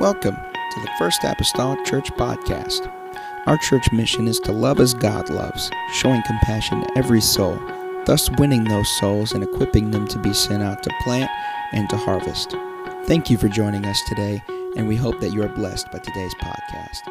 [0.00, 2.90] Welcome to the First Apostolic Church Podcast.
[3.46, 7.60] Our church mission is to love as God loves, showing compassion to every soul,
[8.06, 11.30] thus winning those souls and equipping them to be sent out to plant
[11.72, 12.56] and to harvest.
[13.04, 14.42] Thank you for joining us today,
[14.74, 17.04] and we hope that you are blessed by today's podcast.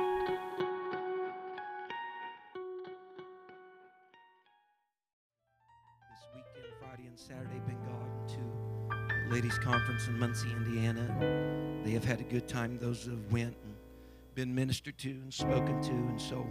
[6.10, 11.69] this weekend, Friday and Saturday, been gone to ladies' conference in Muncie, Indiana.
[11.90, 12.78] They have had a good time.
[12.80, 13.74] Those who have went and
[14.36, 16.46] been ministered to and spoken to, and so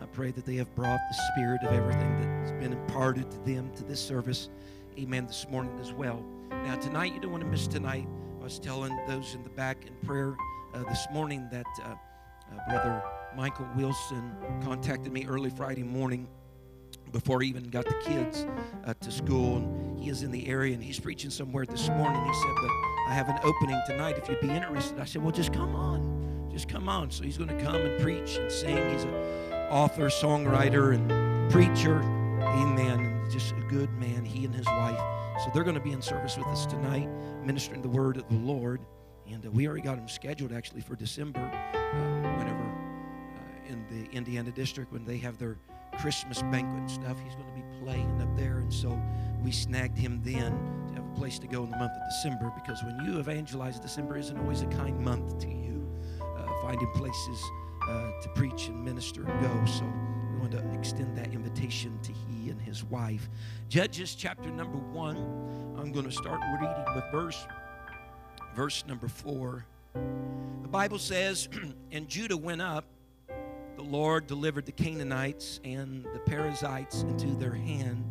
[0.00, 3.72] I pray that they have brought the spirit of everything that's been imparted to them
[3.74, 4.48] to this service.
[4.96, 5.26] Amen.
[5.26, 6.24] This morning as well.
[6.50, 8.06] Now tonight, you don't want to miss tonight.
[8.40, 10.36] I was telling those in the back in prayer
[10.72, 13.02] uh, this morning that uh, uh, Brother
[13.36, 16.28] Michael Wilson contacted me early Friday morning
[17.10, 18.46] before he even got the kids
[18.84, 19.56] uh, to school.
[19.56, 22.24] And he is in the area and he's preaching somewhere this morning.
[22.24, 24.98] He said, But I have an opening tonight if you'd be interested.
[24.98, 26.48] I said, Well, just come on.
[26.52, 27.10] Just come on.
[27.12, 28.90] So he's going to come and preach and sing.
[28.90, 29.14] He's an
[29.70, 32.00] author, songwriter, and preacher.
[32.42, 33.24] Amen.
[33.30, 34.98] Just a good man, he and his wife.
[35.44, 37.08] So they're going to be in service with us tonight,
[37.44, 38.80] ministering the word of the Lord.
[39.30, 44.10] And uh, we already got them scheduled actually for December, uh, whenever uh, in the
[44.16, 45.58] Indiana district when they have their
[45.98, 47.16] Christmas banquet stuff.
[47.22, 49.00] He's going to be playing up there, and so
[49.44, 50.85] we snagged him then
[51.16, 54.62] place to go in the month of December because when you evangelize, December isn't always
[54.62, 55.86] a kind month to you,
[56.20, 57.42] uh, finding places
[57.88, 59.72] uh, to preach and minister and go.
[59.72, 59.84] So
[60.32, 63.28] we want to extend that invitation to he and his wife.
[63.68, 65.16] Judges chapter number one.
[65.78, 67.46] I'm going to start reading with verse
[68.54, 69.66] verse number four.
[69.92, 71.48] The Bible says,
[71.92, 72.84] and Judah went up
[73.76, 78.04] the Lord delivered the Canaanites and the Perizzites into their hand.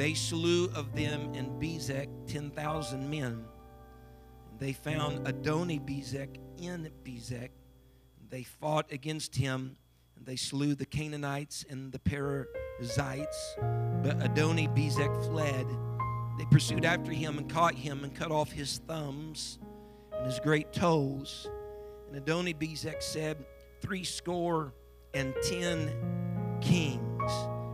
[0.00, 3.44] They slew of them in Bezek 10,000 men.
[4.58, 7.50] They found Adoni Bezek in Bezek.
[8.30, 9.76] They fought against him,
[10.16, 13.56] and they slew the Canaanites and the Perizzites.
[14.02, 15.66] But Adoni Bezek fled.
[16.38, 19.58] They pursued after him and caught him and cut off his thumbs
[20.16, 21.46] and his great toes.
[22.10, 23.44] And Adoni Bezek said,
[23.82, 24.72] three score
[25.12, 25.92] and ten
[26.62, 27.32] kings,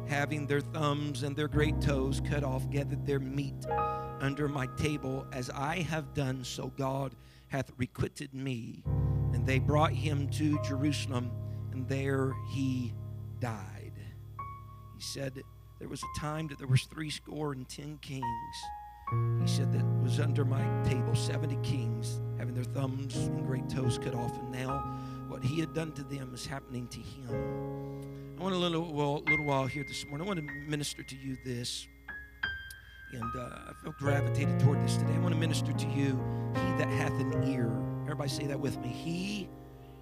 [0.09, 3.67] having their thumbs and their great toes cut off, gathered their meat
[4.21, 7.15] under my table, as I have done, so God
[7.49, 8.83] hath requited me.
[9.33, 11.31] And they brought him to Jerusalem,
[11.73, 12.93] and there he
[13.41, 13.93] died.
[14.97, 15.43] He said,
[15.79, 18.25] There was a time that there was three score and ten kings.
[19.41, 23.99] He said that was under my table, 70 kings, having their thumbs and great toes
[23.99, 24.79] cut off, and now
[25.29, 27.96] what he had done to them is happening to him.
[28.39, 30.27] I want a little, well, little while here this morning.
[30.27, 31.89] I want to minister to you this.
[33.13, 35.15] And uh, I feel gravitated toward this today.
[35.15, 37.73] I want to minister to you, he that hath an ear.
[38.03, 38.89] Everybody say that with me.
[38.89, 39.49] He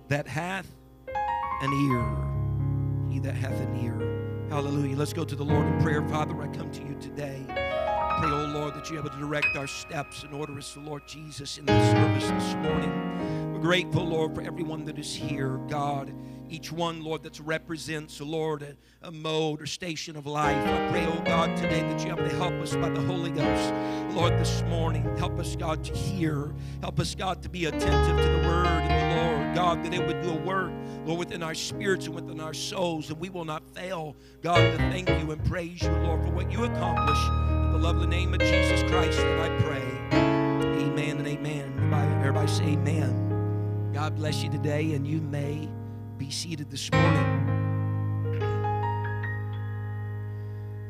[0.08, 0.66] that hath
[1.06, 3.12] an ear.
[3.12, 4.48] He that hath an ear.
[4.50, 4.96] Hallelujah.
[4.96, 6.02] Let's go to the Lord in prayer.
[6.08, 7.44] Father, I come to you today.
[7.46, 11.02] Pray, oh Lord, that you're able to direct our steps and order us, the Lord
[11.06, 13.52] Jesus, in this service this morning.
[13.52, 16.12] We're grateful, Lord, for everyone that is here, God.
[16.48, 20.56] Each one, Lord, that represents, a Lord, a, a, mode or station of life.
[20.56, 23.72] I pray, oh God, today that you're able to help us by the Holy Ghost.
[24.14, 26.54] Lord, this morning, help us, God, to hear.
[26.80, 29.54] Help us, God, to be attentive to the word of the Lord.
[29.54, 30.72] God, that it would do a work,
[31.04, 34.76] Lord, within our spirits and within our souls, and we will not fail, God, to
[34.76, 37.18] thank you and praise you, Lord, for what you accomplish.
[37.28, 40.18] In the lovely name of Jesus Christ that I pray.
[40.82, 41.74] Amen and amen.
[42.24, 43.90] Everybody say amen.
[43.92, 45.68] God bless you today, and you may
[46.24, 48.40] be seated this morning.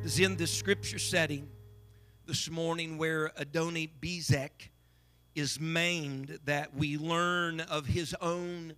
[0.00, 1.48] It is in this scripture setting
[2.24, 4.68] this morning where Adoni Bezek
[5.34, 8.74] is maimed that we learn of his own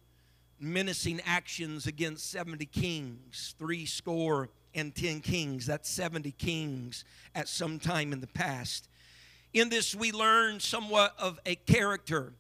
[0.59, 5.67] menacing actions against 70 kings, three score and 10 kings.
[5.67, 8.89] That's 70 kings at some time in the past.
[9.53, 12.33] In this, we learn somewhat of a character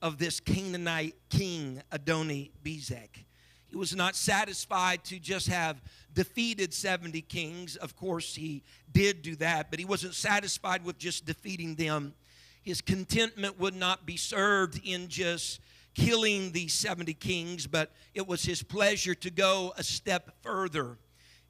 [0.00, 3.24] of this Canaanite king, Adoni Bezek.
[3.68, 5.80] He was not satisfied to just have
[6.14, 7.76] defeated 70 kings.
[7.76, 12.14] Of course, he did do that, but he wasn't satisfied with just defeating them.
[12.62, 15.60] His contentment would not be served in just
[15.94, 20.96] killing these 70 kings, but it was his pleasure to go a step further.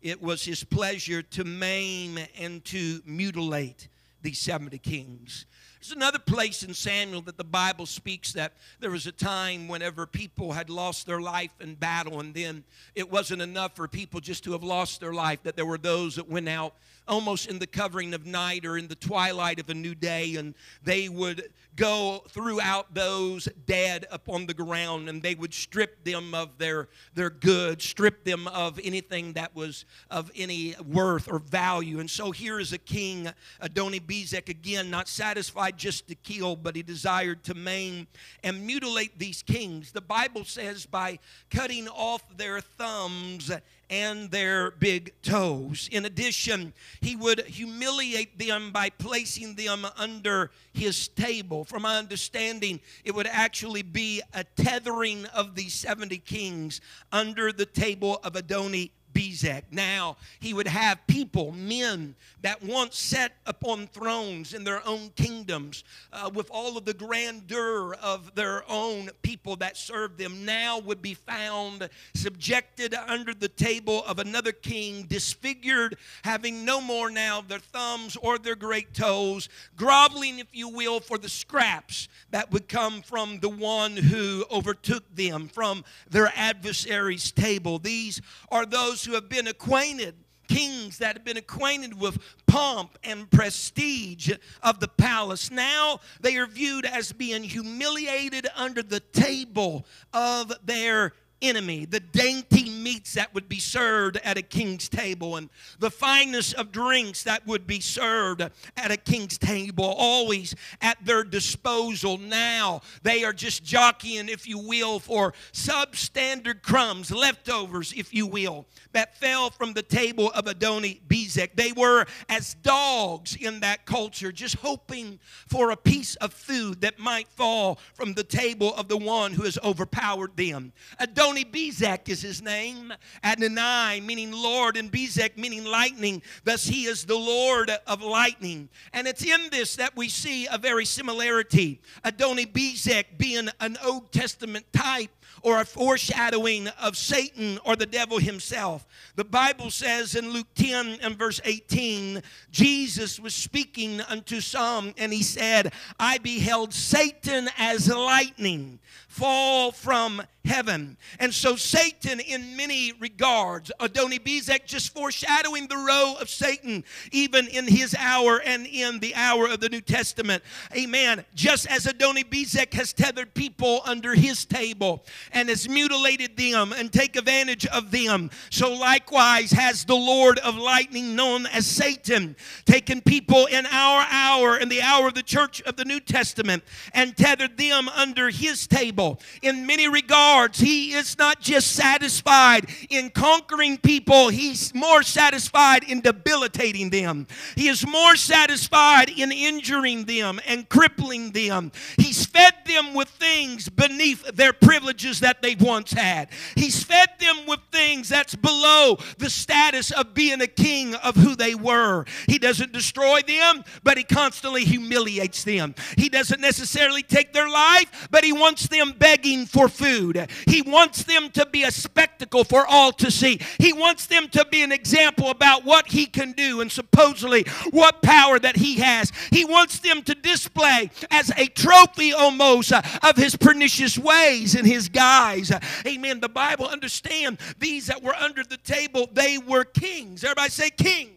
[0.01, 3.89] It was his pleasure to maim and to mutilate
[4.23, 5.47] these 70 kings.
[5.81, 10.07] There's another place in Samuel that the Bible speaks that there was a time whenever
[10.07, 12.65] people had lost their life in battle, and then
[12.97, 16.17] it wasn't enough for people just to have lost their life, that there were those
[16.17, 16.75] that went out
[17.09, 20.55] almost in the covering of night or in the twilight of a new day, and
[20.83, 26.59] they would go throughout those dead upon the ground and they would strip them of
[26.59, 32.01] their, their goods, strip them of anything that was of any worth or value.
[32.01, 33.29] And so here is a king,
[33.63, 38.09] Adoni Bezek, again, not satisfied just to kill, but he desired to maim
[38.43, 39.93] and mutilate these kings.
[39.93, 43.53] The Bible says by cutting off their thumbs
[43.91, 45.89] and their big toes.
[45.91, 51.65] In addition, he would humiliate them by placing them under his table.
[51.65, 56.81] From my understanding, it would actually be a tethering of the 70 kings
[57.13, 59.65] under the table of Adoni Bezek.
[59.73, 65.83] Now he would have people, men that once sat upon thrones in their own kingdoms
[66.13, 71.03] uh, with all of the grandeur of their own people that served them, now would
[71.03, 77.59] be found subjected under the table of another king, disfigured, having no more now their
[77.59, 83.03] thumbs or their great toes, groveling, if you will, for the scraps that would come
[83.03, 87.81] from the one who overtook them, from their adversary's table.
[87.81, 88.21] These
[88.53, 90.15] are those who have been acquainted
[90.49, 94.33] kings that have been acquainted with pomp and prestige
[94.63, 95.51] of the palace.
[95.51, 102.69] Now they are viewed as being humiliated under the table of their enemy, the dainty
[102.69, 107.47] meats that would be served at a king's table, and the fineness of drinks that
[107.47, 112.19] would be served at a king's table, always at their disposal.
[112.19, 118.67] Now they are just jockeying, if you will, for substandard crumbs, leftovers, if you will,
[118.93, 121.55] that fell from the table of Adoni Bezek.
[121.55, 126.99] They were as dogs in that culture, just hoping for a piece of food that
[126.99, 130.73] might fall from the table of the one who has overpowered them.
[131.01, 132.93] Adoni Adoni Bezek is his name.
[133.23, 136.23] Adonai meaning Lord, and Bezek meaning lightning.
[136.45, 138.71] Thus, he is the Lord of lightning.
[138.95, 141.81] And it's in this that we see a very similarity.
[142.03, 145.11] Adoni Bezek being an Old Testament type
[145.43, 148.87] or a foreshadowing of Satan or the devil himself.
[149.17, 155.13] The Bible says in Luke 10 and verse 18, Jesus was speaking unto some, and
[155.13, 160.97] he said, I beheld Satan as lightning fall from heaven.
[161.19, 167.47] And so Satan, in many regards, Adoni Bezek just foreshadowing the row of Satan, even
[167.49, 170.43] in his hour and in the hour of the New Testament.
[170.77, 171.25] Amen.
[171.35, 176.93] Just as Adoni Bezek has tethered people under his table and has mutilated them and
[176.93, 183.01] take advantage of them, so likewise has the Lord of lightning, known as Satan, taken
[183.01, 187.17] people in our hour, in the hour of the church of the New Testament, and
[187.17, 189.21] tethered them under his table.
[189.43, 196.01] In many regards, he is not just satisfied in conquering people, he's more satisfied in
[196.01, 197.27] debilitating them.
[197.57, 201.73] He is more satisfied in injuring them and crippling them.
[201.97, 206.29] He's fed them with things beneath their privileges that they've once had.
[206.55, 211.37] He's fed them with things that's below the status of being a king of who
[211.37, 212.05] they were.
[212.27, 215.75] He doesn't destroy them, but he constantly humiliates them.
[215.97, 220.29] He doesn't necessarily take their life, but he wants them begging for food.
[220.47, 223.41] He wants them to be a spectacle for all to see.
[223.59, 228.03] He wants them to be an example about what he can do and supposedly what
[228.03, 229.13] power that he has.
[229.31, 234.89] He wants them to display as a trophy almost of his pernicious ways and his
[234.99, 235.53] guise.
[235.87, 236.19] Amen.
[236.19, 240.25] The Bible understand these that were under the table, they were kings.
[240.25, 241.13] Everybody say kings.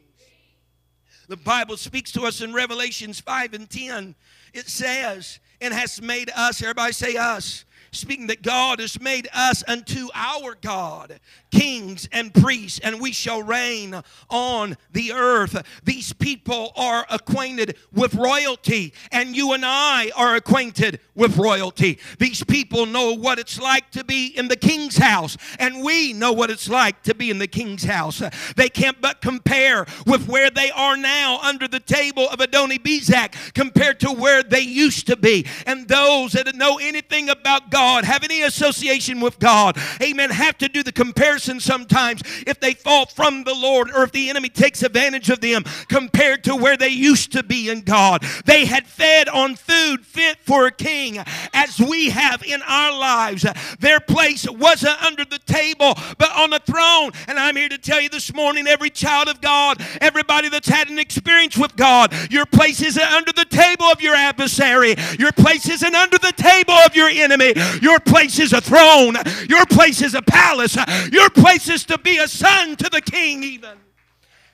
[1.27, 4.15] The Bible speaks to us in Revelations 5 and 10.
[4.53, 9.65] It says, and has made us, everybody say us, speaking that God has made us
[9.67, 11.19] unto our God
[11.51, 15.61] kings and priests, and we shall reign on the earth.
[15.83, 21.99] These people are acquainted with royalty, and you and I are acquainted with royalty.
[22.17, 26.31] These people know what it's like to be in the king's house, and we know
[26.31, 28.23] what it's like to be in the king's house.
[28.55, 33.53] They can't but compare with where they are now under the table of Adoni Bezek
[33.53, 35.45] compared to where they used to be.
[35.65, 40.55] And those that know anything about God God, have any association with God, amen, have
[40.59, 44.49] to do the comparison sometimes if they fall from the Lord or if the enemy
[44.49, 48.21] takes advantage of them compared to where they used to be in God.
[48.45, 51.17] They had fed on food fit for a king
[51.55, 53.47] as we have in our lives.
[53.79, 57.13] Their place wasn't under the table but on the throne.
[57.27, 60.91] And I'm here to tell you this morning, every child of God, everybody that's had
[60.91, 64.93] an experience with God, your place isn't under the table of your adversary.
[65.17, 67.53] Your place isn't under the table of your enemy.
[67.81, 69.15] Your place is a throne.
[69.47, 70.77] Your place is a palace.
[71.11, 73.77] Your place is to be a son to the king, even.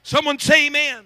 [0.03, 1.05] Someone say amen.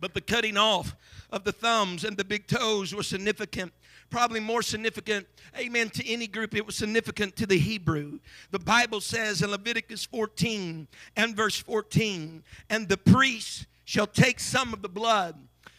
[0.00, 0.94] But the cutting off
[1.30, 3.72] of the thumbs and the big toes was significant
[4.10, 5.26] probably more significant,
[5.58, 6.54] amen, to any group.
[6.54, 8.18] It was significant to the Hebrew.
[8.50, 14.72] The Bible says in Leviticus 14 and verse 14, and the priest shall take some
[14.72, 15.36] of the blood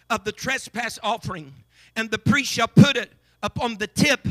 [0.10, 1.53] of the trespass offering,
[1.96, 3.12] and the priest shall put it
[3.44, 4.27] upon the tip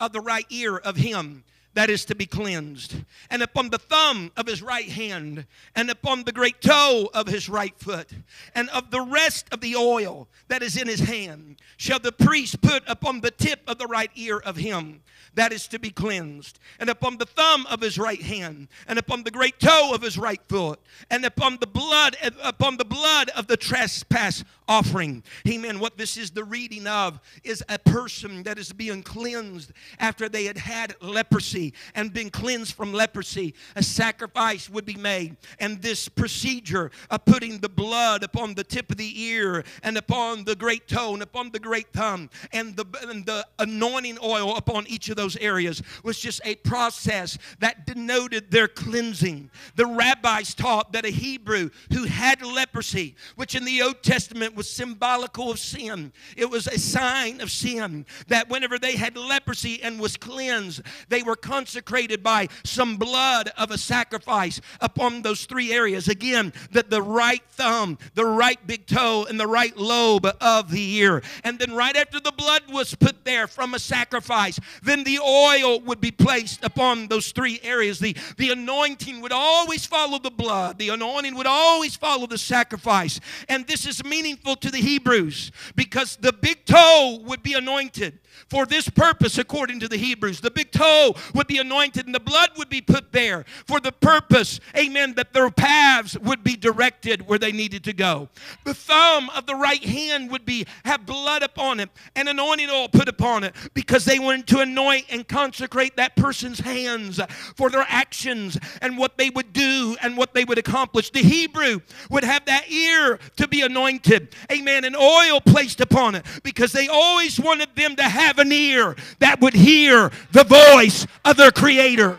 [0.00, 2.96] of the right ear of him that is to be cleansed,
[3.30, 5.46] and upon the thumb of his right hand,
[5.76, 8.10] and upon the great toe of his right foot,
[8.54, 12.60] and of the rest of the oil that is in his hand, shall the priest
[12.60, 15.00] put upon the tip of the right ear of him
[15.34, 19.22] that is to be cleansed, and upon the thumb of his right hand, and upon
[19.22, 23.46] the great toe of his right foot, and upon the blood, upon the blood of
[23.46, 25.22] the trespass offering.
[25.46, 25.78] Amen.
[25.78, 30.44] What this is the reading of is a person that is being cleansed after they
[30.44, 31.59] had had leprosy
[31.94, 33.54] and been cleansed from leprosy.
[33.76, 38.90] A sacrifice would be made, and this procedure of putting the blood upon the tip
[38.90, 42.84] of the ear and upon the great toe and upon the great thumb and the,
[43.08, 48.50] and the anointing oil upon each of those areas was just a process that denoted
[48.50, 49.50] their cleansing.
[49.76, 54.68] The rabbis taught that a Hebrew who had leprosy, which in the Old Testament was
[54.68, 60.00] symbolical of sin, it was a sign of sin that whenever they had leprosy and
[60.00, 66.06] was cleansed, they were consecrated by some blood of a sacrifice upon those three areas.
[66.06, 70.94] Again, that the right thumb, the right big toe, and the right lobe of the
[70.98, 71.22] ear.
[71.42, 75.80] And then right after the blood was put there from a sacrifice, then the oil
[75.80, 77.98] would be placed upon those three areas.
[77.98, 83.18] The, the anointing would always follow the blood, the anointing would always follow the sacrifice.
[83.48, 88.66] And this is meaningful to the Hebrews because the big toe would be anointed for
[88.66, 90.40] this purpose, according to the Hebrews.
[90.40, 93.90] The big toe would be anointed and the blood would be put there for the
[93.90, 98.28] purpose, amen, that their paths would be directed where they needed to go.
[98.66, 102.90] The thumb of the right hand would be have blood upon it and anointing oil
[102.90, 107.18] put upon it because they wanted to anoint and consecrate that person's hands
[107.56, 111.08] for their actions and what they would do and what they would accomplish.
[111.08, 111.80] The Hebrew
[112.10, 116.88] would have that ear to be anointed, amen, and oil placed upon it because they
[116.88, 122.18] always wanted them to have an ear that would hear the voice of their Creator.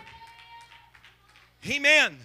[1.70, 2.18] Amen.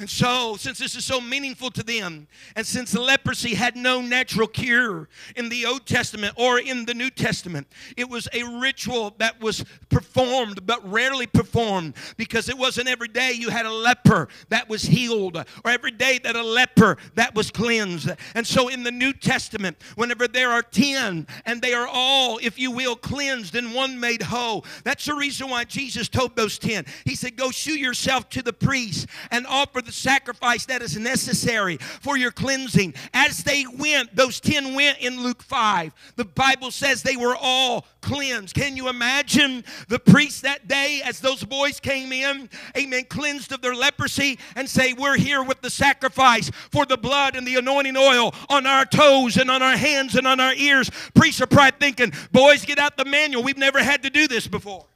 [0.00, 2.26] And so, since this is so meaningful to them,
[2.56, 7.10] and since leprosy had no natural cure in the Old Testament or in the New
[7.10, 7.66] Testament,
[7.98, 13.32] it was a ritual that was performed but rarely performed because it wasn't every day
[13.32, 17.50] you had a leper that was healed or every day that a leper that was
[17.50, 18.08] cleansed.
[18.34, 22.58] And so, in the New Testament, whenever there are 10 and they are all, if
[22.58, 26.86] you will, cleansed and one made whole, that's the reason why Jesus told those 10.
[27.04, 31.76] He said, Go show yourself to the priest and offer the sacrifice that is necessary
[31.78, 32.94] for your cleansing.
[33.12, 35.92] As they went, those 10 went in Luke 5.
[36.14, 38.54] The Bible says they were all cleansed.
[38.54, 43.62] Can you imagine the priests that day as those boys came in, amen, cleansed of
[43.62, 47.96] their leprosy and say, We're here with the sacrifice for the blood and the anointing
[47.96, 50.88] oil on our toes and on our hands and on our ears.
[51.14, 53.42] Priests are probably thinking, Boys, get out the manual.
[53.42, 54.86] We've never had to do this before.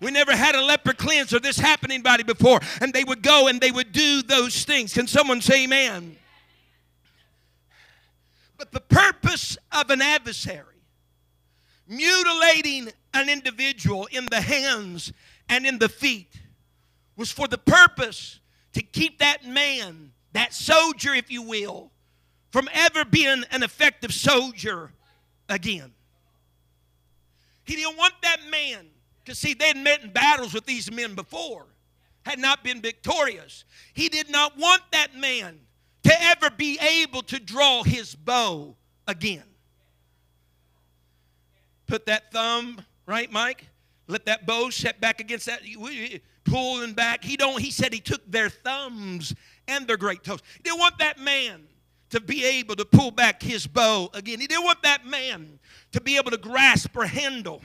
[0.00, 2.60] We never had a leper cleanse or this happened anybody before.
[2.80, 4.92] And they would go and they would do those things.
[4.94, 6.16] Can someone say amen?
[8.56, 10.74] But the purpose of an adversary
[11.88, 15.12] mutilating an individual in the hands
[15.48, 16.32] and in the feet
[17.16, 18.40] was for the purpose
[18.74, 21.90] to keep that man, that soldier, if you will,
[22.50, 24.92] from ever being an effective soldier
[25.48, 25.92] again.
[27.64, 28.86] He didn't want that man
[29.28, 31.66] because, see, they'd met in battles with these men before,
[32.24, 33.66] had not been victorious.
[33.92, 35.60] He did not want that man
[36.04, 38.74] to ever be able to draw his bow
[39.06, 39.44] again.
[41.86, 43.66] Put that thumb, right, Mike?
[44.06, 45.60] Let that bow set back against that,
[46.44, 47.22] pulling back.
[47.22, 47.60] He don't.
[47.60, 49.34] He said he took their thumbs
[49.66, 50.40] and their great toes.
[50.56, 51.64] He didn't want that man
[52.08, 54.40] to be able to pull back his bow again.
[54.40, 55.58] He didn't want that man
[55.92, 57.60] to be able to grasp or handle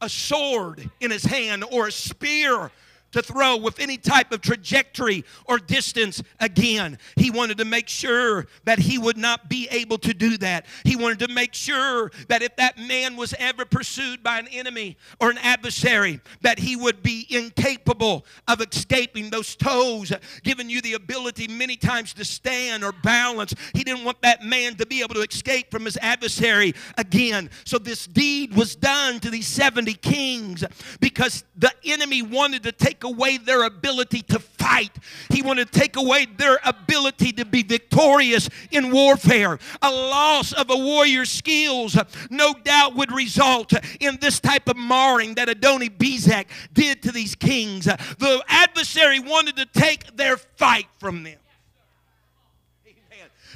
[0.00, 2.70] a sword in his hand or a spear
[3.12, 6.98] to throw with any type of trajectory or distance again.
[7.16, 10.66] He wanted to make sure that he would not be able to do that.
[10.84, 14.96] He wanted to make sure that if that man was ever pursued by an enemy
[15.20, 20.12] or an adversary, that he would be incapable of escaping those toes,
[20.42, 23.54] giving you the ability many times to stand or balance.
[23.74, 27.50] He didn't want that man to be able to escape from his adversary again.
[27.64, 30.64] So this deed was done to these 70 kings
[31.00, 34.96] because the enemy wanted to take take away their ability to fight.
[35.30, 39.58] He wanted to take away their ability to be victorious in warfare.
[39.82, 41.96] A loss of a warrior's skills,
[42.30, 47.34] no doubt, would result in this type of marring that Adoni Bezek did to these
[47.34, 47.84] kings.
[47.84, 51.38] The adversary wanted to take their fight from them.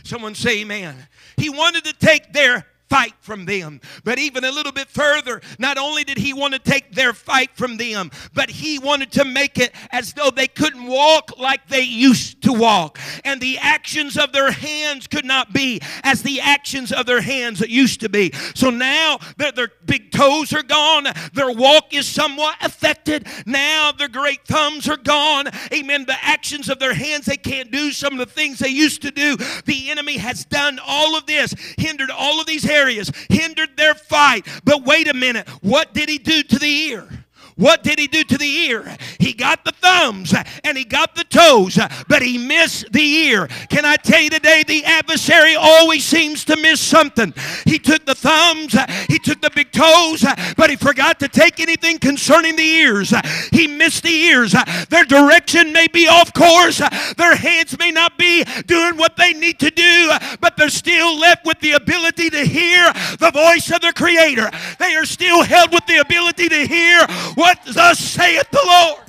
[0.05, 0.97] Someone say amen.
[1.37, 3.81] He wanted to take their fight from them.
[4.05, 7.49] But even a little bit further, not only did he want to take their fight
[7.57, 11.81] from them, but he wanted to make it as though they couldn't walk like they
[11.81, 12.99] used to walk.
[13.25, 17.61] And the actions of their hands could not be as the actions of their hands
[17.61, 18.31] that used to be.
[18.55, 23.27] So now their, their big toes are gone, their walk is somewhat affected.
[23.47, 25.47] Now their great thumbs are gone.
[25.73, 26.05] Amen.
[26.05, 29.11] The actions of their hands, they can't do some of the things they used to
[29.11, 29.39] do.
[29.65, 33.95] The enemy has done all of this, hindered all of these areas areas, hindered their
[33.95, 34.47] fight.
[34.65, 37.09] But wait a minute, what did he do to the ear?
[37.57, 38.97] What did he do to the ear?
[39.19, 41.79] He got the thumbs and he got the toes,
[42.09, 43.49] but he missed the ear.
[43.69, 47.35] Can I tell you today, the adversary always seems to miss something.
[47.65, 48.77] He took the thumbs,
[49.09, 50.25] he took the big toes,
[50.57, 53.13] but he forgot to take anything concerning the ears.
[53.51, 54.55] He missed the ears.
[54.89, 56.79] Their direction may be off course,
[57.17, 61.45] their hands may not be doing what they need to do, but they're still left
[61.45, 64.51] with the ability to hear the voice of their Creator.
[64.79, 67.07] They are still held with the ability to hear
[67.43, 69.03] what thus saith the Lord.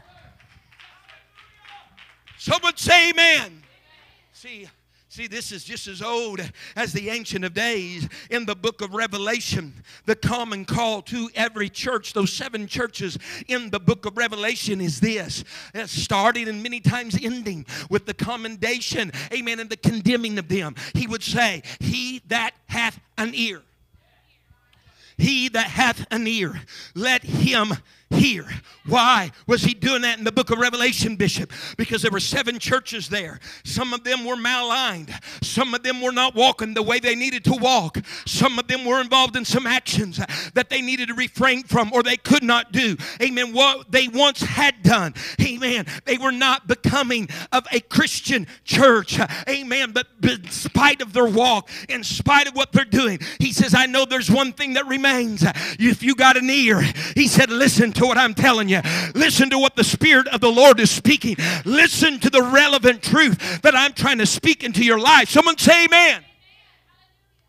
[2.39, 3.61] Someone say amen.
[4.33, 4.67] See,
[5.07, 6.41] See, this is just as old
[6.75, 8.09] as the Ancient of Days.
[8.31, 13.69] In the book of Revelation, the common call to every church, those seven churches in
[13.69, 15.43] the book of Revelation, is this
[15.85, 20.73] starting and many times ending with the commendation, amen, and the condemning of them.
[20.95, 23.61] He would say, He that hath an ear,
[25.17, 26.59] he that hath an ear,
[26.95, 27.73] let him
[28.13, 28.47] hear.
[28.85, 31.51] Why was he doing that in the book of Revelation, Bishop?
[31.77, 33.39] Because there were seven churches there.
[33.63, 35.13] Some of them were maligned.
[35.41, 37.99] Some of them were not walking the way they needed to walk.
[38.25, 40.19] Some of them were involved in some actions
[40.53, 42.97] that they needed to refrain from or they could not do.
[43.21, 43.53] Amen.
[43.53, 45.13] What they once had done.
[45.41, 45.85] Amen.
[46.03, 49.17] They were not becoming of a Christian church.
[49.47, 49.91] Amen.
[49.91, 53.85] But in spite of their walk, in spite of what they're doing, he says, I
[53.85, 55.43] know there's one thing that remains.
[55.79, 56.81] If you got an ear,
[57.15, 58.81] he said, listen to to what I'm telling you.
[59.15, 61.35] Listen to what the Spirit of the Lord is speaking.
[61.65, 65.29] Listen to the relevant truth that I'm trying to speak into your life.
[65.29, 66.23] Someone say, Amen.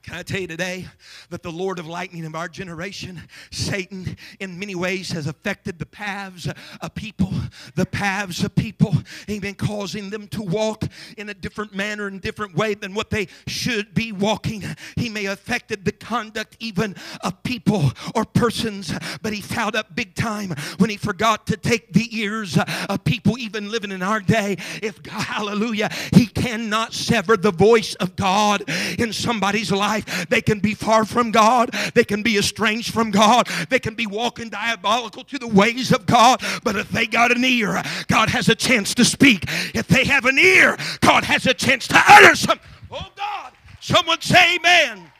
[0.04, 0.86] Can I tell you today
[1.30, 5.86] that the Lord of lightning of our generation, Satan, in many ways has affected the
[5.86, 6.46] paths
[6.82, 7.32] of people,
[7.74, 8.94] the paths of people,
[9.30, 10.84] amen, causing them to walk
[11.16, 14.62] in a different manner and different way than what they should be walking.
[14.96, 19.96] He may have affected the conduct even of people or persons, but he fouled up
[19.96, 22.58] big time when he forgot to take the ears
[22.90, 24.58] of people even living in our day.
[24.82, 28.64] If, hallelujah, he cannot sever the voice of God
[28.98, 30.28] in somebody's life life.
[30.28, 34.06] They can be far from God, they can be estranged from God, they can be
[34.06, 36.42] walking diabolical to the ways of God.
[36.62, 39.44] But if they got an ear, God has a chance to speak.
[39.74, 42.60] If they have an ear, God has a chance to utter some.
[42.90, 45.10] Oh God, someone say amen.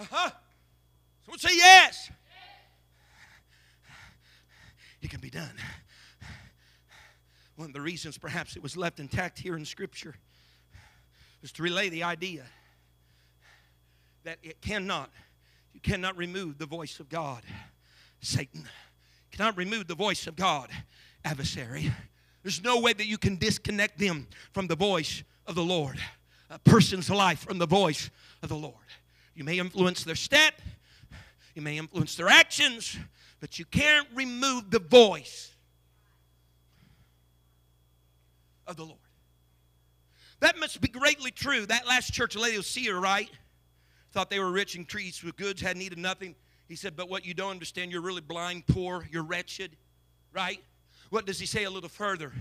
[0.00, 0.30] Uh-huh.
[1.24, 2.10] Someone say yes.
[5.00, 5.54] It can be done.
[7.56, 10.14] One of the reasons perhaps it was left intact here in Scripture
[11.42, 12.44] is to relay the idea
[14.24, 15.10] that it cannot,
[15.72, 17.42] you cannot remove the voice of God,
[18.20, 18.64] Satan.
[19.30, 20.70] cannot remove the voice of God,
[21.24, 21.92] adversary.
[22.42, 25.98] There's no way that you can disconnect them from the voice of the Lord.
[26.50, 28.10] A person's life from the voice
[28.42, 28.74] of the Lord.
[29.34, 30.54] You may influence their step,
[31.54, 32.96] you may influence their actions,
[33.40, 35.52] but you can't remove the voice
[38.66, 38.98] of the Lord.
[40.40, 41.66] That must be greatly true.
[41.66, 43.30] That last church of Laodicea, right?
[44.12, 46.34] Thought they were rich and trees with goods, had need of nothing.
[46.68, 49.76] He said, But what you don't understand, you're really blind, poor, you're wretched,
[50.32, 50.62] right?
[51.10, 52.32] What does he say a little further?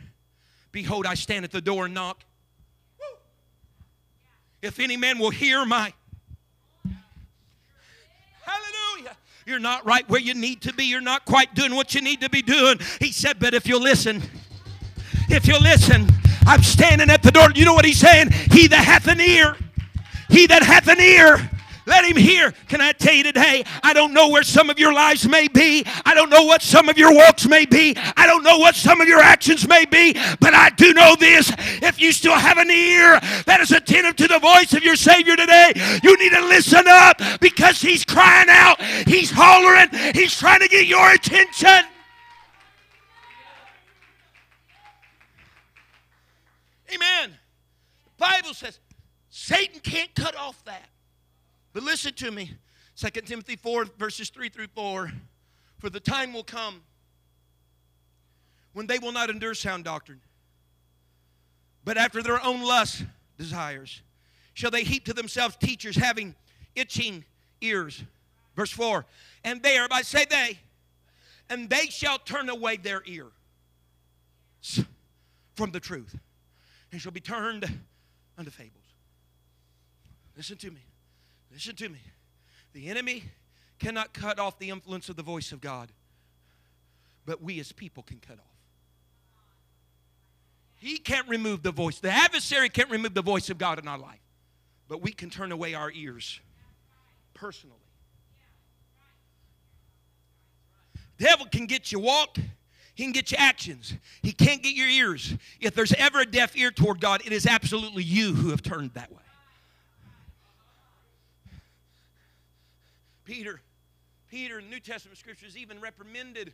[0.72, 2.24] Behold, I stand at the door and knock.
[3.00, 3.18] Woo.
[4.62, 5.94] If any man will hear my.
[8.44, 9.16] Hallelujah.
[9.46, 10.86] You're not right where you need to be.
[10.86, 12.80] You're not quite doing what you need to be doing.
[13.00, 14.22] He said, But if you'll listen,
[15.30, 16.08] if you'll listen,
[16.48, 17.50] I'm standing at the door.
[17.54, 18.32] You know what he's saying?
[18.52, 19.56] He that hath an ear,
[20.30, 21.50] he that hath an ear,
[21.88, 22.52] let him hear.
[22.68, 23.64] Can I tell you today?
[23.82, 25.86] I don't know where some of your lives may be.
[26.06, 27.96] I don't know what some of your walks may be.
[28.18, 30.14] I don't know what some of your actions may be.
[30.42, 31.50] But I do know this.
[31.82, 35.38] If you still have an ear that is attentive to the voice of your Savior
[35.38, 35.72] today,
[36.04, 38.82] you need to listen up because He's crying out.
[38.82, 39.88] He's hollering.
[40.14, 41.88] He's trying to get your attention.
[46.94, 47.32] Amen.
[48.06, 48.80] The Bible says
[49.30, 50.90] Satan can't cut off that.
[51.74, 52.52] But listen to me
[52.96, 55.12] 2 Timothy 4, verses 3 through 4.
[55.80, 56.82] For the time will come
[58.74, 60.22] when they will not endure sound doctrine,
[61.84, 63.04] but after their own lust
[63.38, 64.02] desires
[64.54, 66.36] shall they heap to themselves teachers having
[66.76, 67.24] itching
[67.62, 68.04] ears.
[68.56, 69.06] Verse 4
[69.44, 70.60] And they, everybody say they,
[71.50, 73.28] and they shall turn away their ear
[75.56, 76.16] from the truth
[76.92, 77.70] and shall be turned
[78.38, 78.84] unto fables.
[80.36, 80.82] Listen to me.
[81.52, 82.00] Listen to me.
[82.74, 83.24] The enemy
[83.80, 85.92] cannot cut off the influence of the voice of God,
[87.26, 88.46] but we as people can cut off.
[90.76, 92.00] He can't remove the voice.
[92.00, 94.22] The adversary can't remove the voice of God in our life,
[94.88, 96.40] but we can turn away our ears
[97.34, 97.76] personally.
[101.18, 102.38] Devil can get you walk.
[102.98, 103.94] He can get your actions.
[104.24, 105.36] He can't get your ears.
[105.62, 108.96] If there's ever a deaf ear toward God, it is absolutely you who have turned
[108.96, 109.22] that way.
[113.24, 113.62] Peter,
[114.32, 116.54] Peter in New Testament scriptures even reprimanded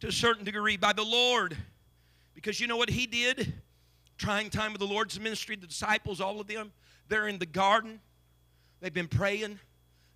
[0.00, 1.56] to a certain degree by the Lord.
[2.34, 3.54] Because you know what he did?
[4.18, 6.70] Trying time of the Lord's ministry, the disciples, all of them,
[7.08, 8.00] they're in the garden.
[8.82, 9.58] They've been praying.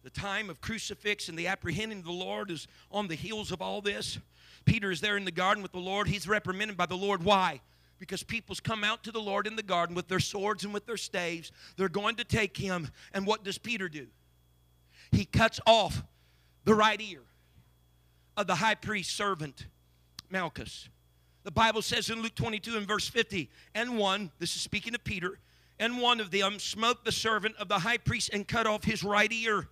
[0.03, 3.63] The time of crucifix and the apprehending of the Lord is on the heels of
[3.63, 4.19] all this.
[4.65, 6.09] Peter is there in the garden with the Lord.
[6.09, 7.23] He's reprimanded by the Lord.
[7.23, 7.61] Why?
[7.99, 10.87] Because people's come out to the Lord in the garden with their swords and with
[10.87, 11.53] their staves.
[11.77, 12.89] They're going to take him.
[13.13, 14.07] And what does Peter do?
[15.13, 16.03] he cuts off
[16.65, 17.21] the right ear
[18.37, 19.67] of the high priest servant
[20.31, 20.89] Malchus.
[21.45, 25.05] The Bible says in Luke 22 and verse 50, and one, this is speaking of
[25.05, 25.39] Peter,
[25.79, 29.05] and one of them smote the servant of the high priest and cut off his
[29.05, 29.69] right ear.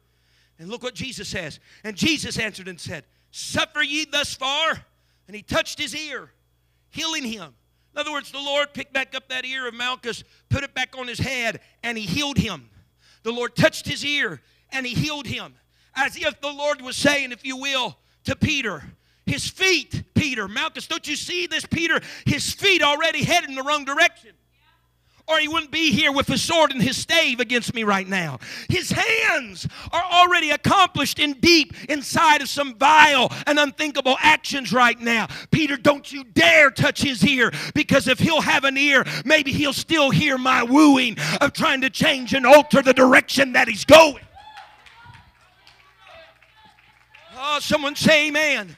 [0.61, 1.59] And look what Jesus says.
[1.83, 4.85] And Jesus answered and said, Suffer ye thus far?
[5.27, 6.31] And he touched his ear,
[6.90, 7.55] healing him.
[7.94, 10.96] In other words, the Lord picked back up that ear of Malchus, put it back
[10.99, 12.68] on his head, and he healed him.
[13.23, 15.55] The Lord touched his ear, and he healed him.
[15.94, 18.83] As if the Lord was saying, if you will, to Peter,
[19.27, 22.01] his feet, Peter, Malchus, don't you see this, Peter?
[22.27, 24.33] His feet already headed in the wrong direction.
[25.31, 28.40] Or he wouldn't be here with his sword and his stave against me right now.
[28.69, 34.99] His hands are already accomplished in deep inside of some vile and unthinkable actions right
[34.99, 35.29] now.
[35.53, 39.73] Peter, don't you dare touch his ear because if he'll have an ear, maybe he'll
[39.73, 44.25] still hear my wooing of trying to change and alter the direction that he's going.
[47.38, 48.77] Oh, someone say amen.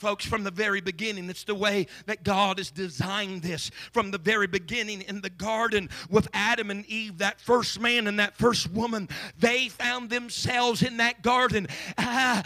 [0.00, 3.70] Folks, from the very beginning, it's the way that God has designed this.
[3.92, 8.18] From the very beginning in the garden with Adam and Eve, that first man and
[8.18, 11.68] that first woman, they found themselves in that garden.
[11.98, 12.42] Ah,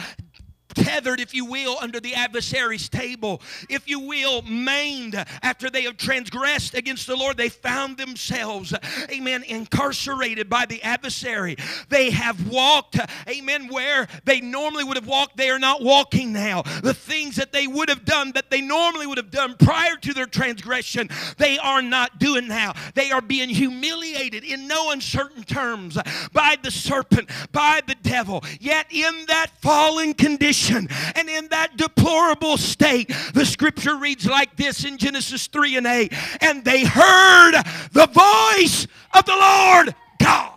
[0.74, 5.96] tethered, if you will, under the adversary's table, if you will, maimed after they have
[5.96, 7.36] transgressed against the Lord.
[7.36, 8.74] They found themselves,
[9.10, 11.56] amen, incarcerated by the adversary.
[11.88, 12.98] They have walked,
[13.28, 16.62] amen, where they normally would have walked, they are not walking now.
[16.82, 20.14] The things that they would have done, that they normally would have done prior to
[20.14, 22.74] their transgression, they are not doing now.
[22.94, 25.98] They are being humiliated in no uncertain terms
[26.32, 28.42] by the serpent, by the devil.
[28.60, 33.10] Yet in that fallen condition, condition and in that deplorable state.
[33.32, 37.54] The scripture reads like this in Genesis 3 and 8 and they heard
[37.92, 40.52] the voice of the Lord God.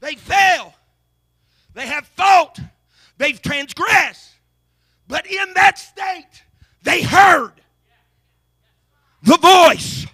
[0.00, 0.74] They fell,
[1.74, 2.58] they have fault,
[3.18, 4.30] they've transgressed,
[5.06, 6.44] but in that state,
[6.82, 7.52] they heard
[9.22, 10.06] the voice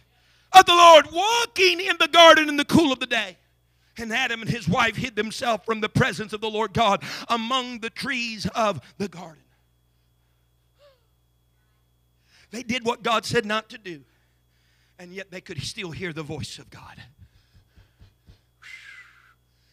[0.52, 3.36] of the Lord walking in the garden in the cool of the day.
[3.98, 7.80] And Adam and his wife hid themselves from the presence of the Lord God among
[7.80, 9.42] the trees of the garden.
[12.50, 14.02] They did what God said not to do,
[14.98, 17.02] and yet they could still hear the voice of God.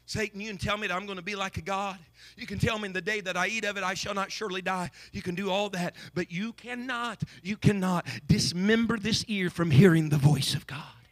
[0.06, 1.98] Satan, you can tell me that I'm going to be like a God.
[2.38, 4.32] You can tell me in the day that I eat of it, I shall not
[4.32, 4.92] surely die.
[5.12, 5.96] You can do all that.
[6.14, 11.03] But you cannot, you cannot dismember this ear from hearing the voice of God.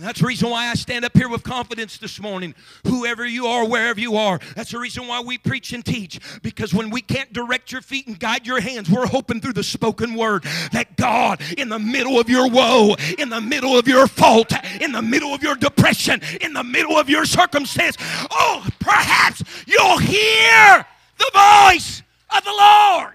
[0.00, 2.54] That's the reason why I stand up here with confidence this morning.
[2.86, 6.18] Whoever you are, wherever you are, that's the reason why we preach and teach.
[6.42, 9.62] Because when we can't direct your feet and guide your hands, we're hoping through the
[9.62, 14.06] spoken word that God, in the middle of your woe, in the middle of your
[14.06, 17.96] fault, in the middle of your depression, in the middle of your circumstance,
[18.30, 20.86] oh, perhaps you'll hear
[21.18, 22.02] the voice
[22.34, 23.14] of the Lord.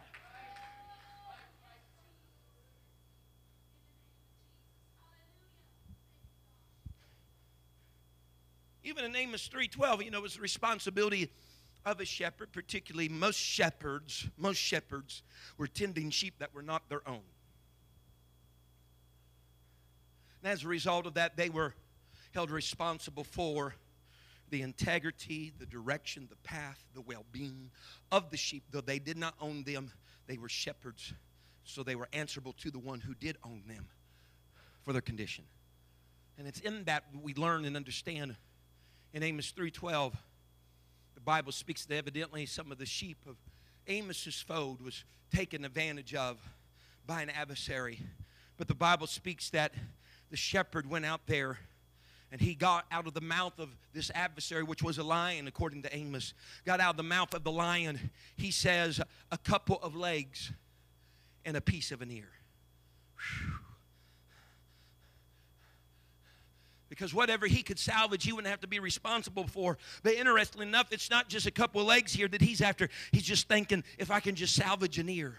[8.86, 11.32] Even in Amos 3:12, you know, it's the responsibility
[11.86, 15.24] of a shepherd, particularly most shepherds, most shepherds
[15.58, 17.24] were tending sheep that were not their own.
[20.43, 21.74] And as a result of that, they were
[22.32, 23.74] held responsible for
[24.52, 27.71] the integrity, the direction, the path, the well being
[28.12, 28.65] of the sheep.
[28.69, 29.91] Though they did not own them,
[30.28, 31.12] they were shepherds.
[31.63, 33.88] So they were answerable to the one who did own them
[34.84, 35.45] for their condition.
[36.38, 38.36] And it's in that we learn and understand
[39.15, 40.13] in Amos 3:12,
[41.13, 43.38] the Bible speaks that evidently some of the sheep of
[43.88, 46.38] Amos's fold was taken advantage of
[47.08, 48.01] by an adversary.
[48.58, 49.73] But the Bible speaks that
[50.32, 51.60] the shepherd went out there
[52.30, 55.84] and he got out of the mouth of this adversary, which was a lion, according
[55.84, 56.34] to Amos,
[56.65, 58.99] got out of the mouth of the lion, he says,
[59.32, 60.51] a couple of legs
[61.45, 62.32] and a piece of an ear.
[63.15, 63.54] Whew.
[66.89, 69.78] Because whatever he could salvage, he wouldn't have to be responsible for.
[70.04, 72.89] But interestingly enough, it's not just a couple of legs here that he's after.
[73.12, 75.38] He's just thinking, if I can just salvage an ear.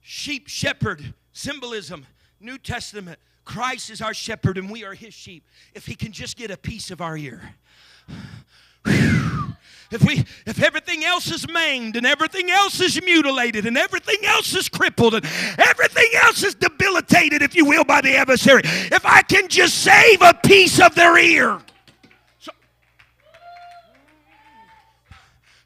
[0.00, 2.06] Sheep, shepherd, symbolism,
[2.40, 3.18] New Testament.
[3.44, 5.44] Christ is our shepherd and we are his sheep.
[5.74, 7.54] If he can just get a piece of our ear.
[9.90, 14.54] if we if everything else is maimed and everything else is mutilated and everything else
[14.54, 15.24] is crippled and
[15.58, 20.20] everything else is debilitated if you will by the adversary if i can just save
[20.22, 21.60] a piece of their ear
[22.38, 22.52] so,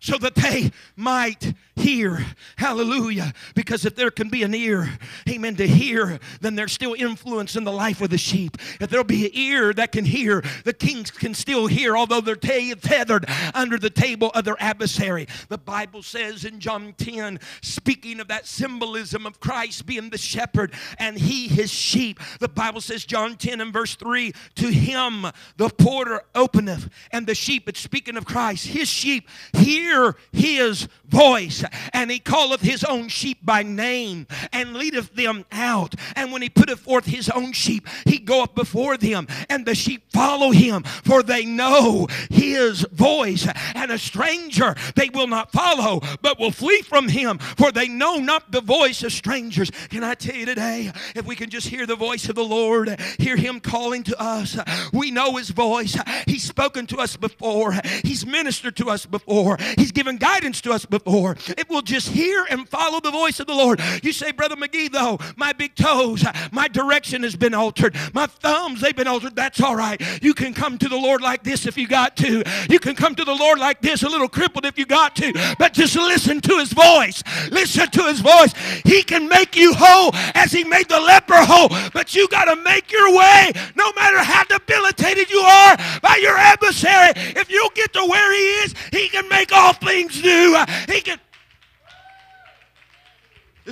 [0.01, 2.27] so that they might hear.
[2.57, 3.33] Hallelujah.
[3.55, 7.65] Because if there can be an ear, amen, to hear, then there's still influence in
[7.65, 8.57] the life of the sheep.
[8.81, 12.37] If there'll be an ear that can hear, the kings can still hear, although they're
[12.37, 15.27] tethered under the table of their adversary.
[15.49, 20.73] The Bible says in John 10, speaking of that symbolism of Christ being the shepherd
[20.99, 25.69] and he his sheep, the Bible says, John 10 and verse 3, to him the
[25.69, 32.11] porter openeth, and the sheep, it's speaking of Christ, his sheep hear his voice and
[32.11, 35.95] he calleth his own sheep by name and leadeth them out.
[36.17, 40.11] And when he putteth forth his own sheep, he goeth before them, and the sheep
[40.13, 43.47] follow him, for they know his voice.
[43.75, 48.17] And a stranger they will not follow, but will flee from him, for they know
[48.17, 49.71] not the voice of strangers.
[49.89, 53.01] Can I tell you today, if we can just hear the voice of the Lord,
[53.19, 54.59] hear him calling to us,
[54.93, 55.97] we know his voice.
[56.27, 60.85] He's spoken to us before, he's ministered to us before, he's given guidance to us
[60.85, 63.81] before it will just hear and follow the voice of the Lord.
[64.03, 67.97] You say, Brother McGee, though, my big toes, my direction has been altered.
[68.15, 69.37] My thumbs, they've been altered.
[69.37, 70.01] That's all right.
[70.23, 72.43] You can come to the Lord like this if you got to.
[72.69, 75.33] You can come to the Lord like this, a little crippled if you got to.
[75.59, 77.23] But just listen to his voice.
[77.51, 78.53] Listen to his voice.
[78.85, 81.69] He can make you whole as he made the leper whole.
[81.93, 86.37] But you got to make your way, no matter how debilitated you are by your
[86.37, 87.13] adversary.
[87.17, 90.57] If you'll get to where he is, he can make all things new.
[90.89, 91.19] He can.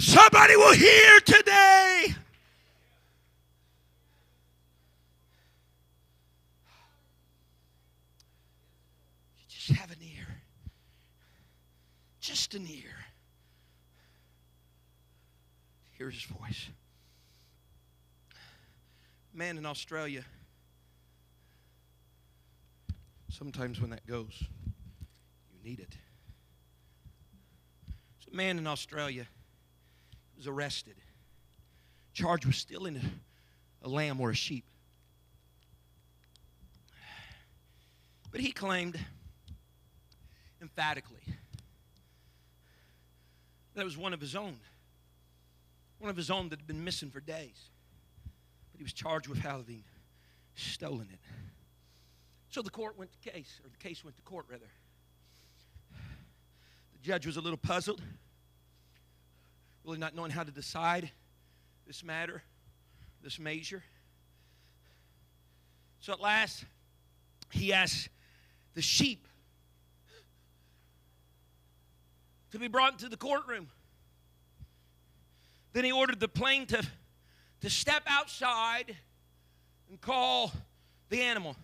[0.01, 2.05] Somebody will hear today.
[9.39, 10.27] You just have an ear.
[12.21, 12.95] Just an ear.
[15.97, 16.69] Hear his voice.
[19.35, 20.25] Man in Australia,
[23.31, 24.45] sometimes when that goes,
[25.53, 25.97] you need it.
[28.21, 29.27] So, a man in Australia
[30.39, 30.95] was arrested,
[32.15, 33.01] charged with stealing
[33.83, 34.65] a, lamb or a sheep.
[38.31, 38.99] But he claimed
[40.63, 41.23] emphatically
[43.75, 44.57] that it was one of his own,
[45.99, 47.71] one of his own that had been missing for days.
[48.73, 49.83] But he was charged with having
[50.55, 51.19] stolen it.
[52.51, 54.71] So the court went to case, or the case went to court rather.
[56.93, 58.03] The judge was a little puzzled
[59.89, 61.11] really not knowing how to decide
[61.87, 62.43] this matter,
[63.23, 63.83] this measure.
[66.01, 66.63] So at last,
[67.53, 68.11] he asked
[68.75, 69.27] the sheep
[72.51, 73.69] to be brought into the courtroom.
[75.73, 76.91] Then he ordered the plaintiff
[77.63, 78.95] to step outside
[79.89, 80.53] and call
[81.09, 81.57] the animal.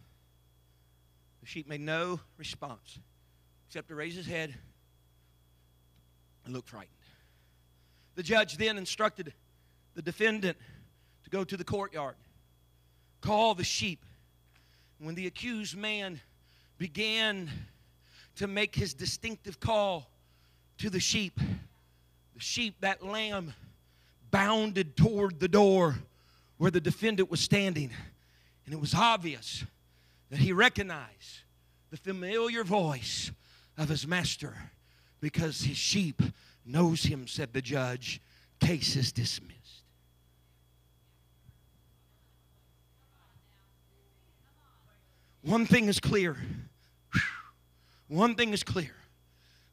[1.43, 2.99] The sheep made no response
[3.69, 4.55] except to raise his head
[6.47, 7.04] and look frightened.
[8.15, 9.33] The judge then instructed
[9.95, 10.57] the defendant
[11.25, 12.17] to go to the courtyard,
[13.21, 14.05] call the sheep.
[14.99, 16.21] When the accused man
[16.79, 17.51] began
[18.37, 20.09] to make his distinctive call
[20.79, 23.55] to the sheep, the sheep, that lamb,
[24.31, 25.97] bounded toward the door
[26.59, 27.91] where the defendant was standing.
[28.65, 29.65] And it was obvious
[30.31, 31.43] that he recognized
[31.91, 33.31] the familiar voice
[33.79, 34.55] of his master
[35.21, 36.21] because his sheep
[36.65, 38.21] knows him, said the judge.
[38.61, 39.55] Case is dismissed.
[45.43, 46.37] One thing is clear.
[48.09, 48.95] One thing is clear.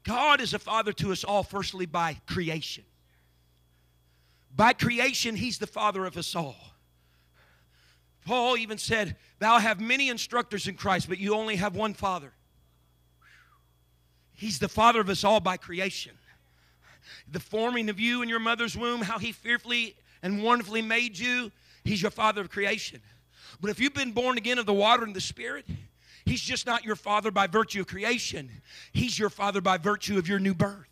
[0.03, 2.83] God is a father to us all, firstly, by creation.
[4.53, 6.55] By creation, He's the father of us all.
[8.25, 12.33] Paul even said, Thou have many instructors in Christ, but you only have one father.
[14.33, 16.13] He's the father of us all by creation.
[17.31, 21.51] The forming of you in your mother's womb, how He fearfully and wonderfully made you,
[21.83, 23.01] He's your father of creation.
[23.59, 25.65] But if you've been born again of the water and the Spirit,
[26.25, 28.49] He's just not your father by virtue of creation,
[28.91, 30.87] He's your father by virtue of your new birth.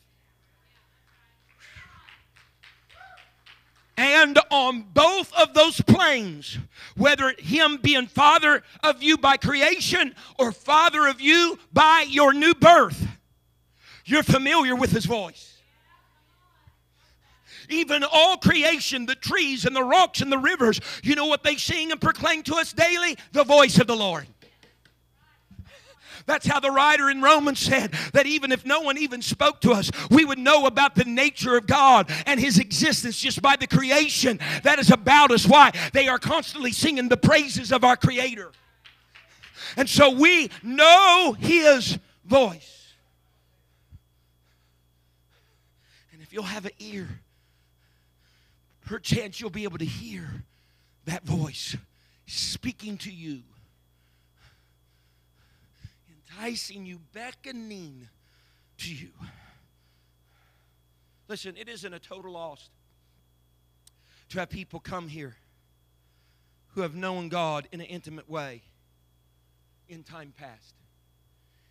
[4.00, 6.58] And on both of those planes,
[6.96, 12.54] whether Him being Father of you by creation or Father of you by your new
[12.54, 13.06] birth,
[14.06, 15.59] you're familiar with His voice.
[17.70, 21.56] Even all creation, the trees and the rocks and the rivers, you know what they
[21.56, 23.16] sing and proclaim to us daily?
[23.32, 24.28] The voice of the Lord.
[26.30, 29.72] That's how the writer in Romans said that even if no one even spoke to
[29.72, 33.66] us, we would know about the nature of God and His existence just by the
[33.66, 35.48] creation that is about us.
[35.48, 35.72] Why?
[35.92, 38.52] They are constantly singing the praises of our Creator.
[39.76, 42.94] And so we know His voice.
[46.14, 47.08] And if you'll have an ear,
[48.90, 50.28] perchance you'll be able to hear
[51.06, 51.78] that voice
[52.26, 53.44] speaking to you
[56.32, 58.08] enticing you, beckoning
[58.78, 59.10] to you.
[61.28, 62.70] Listen, it isn't a total loss
[64.30, 65.36] to have people come here
[66.70, 68.64] who have known God in an intimate way
[69.88, 70.74] in time past.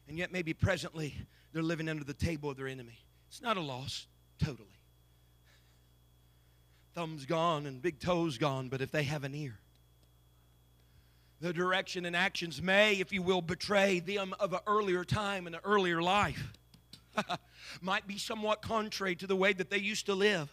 [0.08, 1.14] And yet, maybe presently,
[1.52, 2.98] they're living under the table of their enemy.
[3.28, 4.06] It's not a loss,
[4.38, 4.77] totally.
[6.94, 9.58] Thumb's gone and big toes gone, but if they have an ear,
[11.40, 15.54] the direction and actions may, if you will, betray them of an earlier time and
[15.54, 16.52] an earlier life.
[17.80, 20.50] Might be somewhat contrary to the way that they used to live.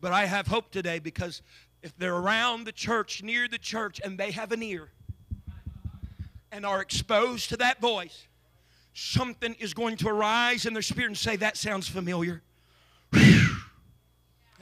[0.00, 1.40] But I have hope today because
[1.82, 4.90] if they're around the church, near the church, and they have an ear
[6.50, 8.26] and are exposed to that voice,
[8.92, 12.42] something is going to arise in their spirit and say, That sounds familiar.